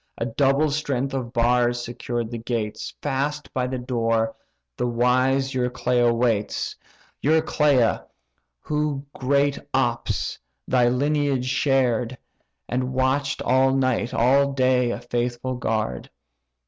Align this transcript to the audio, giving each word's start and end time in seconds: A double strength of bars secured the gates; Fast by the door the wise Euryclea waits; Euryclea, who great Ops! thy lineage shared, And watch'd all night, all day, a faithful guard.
A 0.17 0.25
double 0.25 0.71
strength 0.71 1.13
of 1.13 1.31
bars 1.31 1.79
secured 1.79 2.31
the 2.31 2.39
gates; 2.39 2.95
Fast 3.03 3.53
by 3.53 3.67
the 3.67 3.77
door 3.77 4.35
the 4.75 4.87
wise 4.87 5.51
Euryclea 5.53 6.11
waits; 6.11 6.75
Euryclea, 7.21 8.03
who 8.61 9.05
great 9.13 9.59
Ops! 9.75 10.39
thy 10.67 10.87
lineage 10.89 11.45
shared, 11.45 12.17
And 12.67 12.91
watch'd 12.93 13.43
all 13.43 13.75
night, 13.75 14.11
all 14.11 14.53
day, 14.53 14.89
a 14.89 15.01
faithful 15.01 15.53
guard. 15.53 16.09